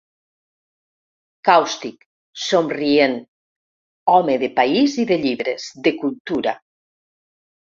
[1.49, 2.07] Càustic,
[2.45, 3.13] somrient,
[4.15, 6.57] home de país i de llibres, de cultura.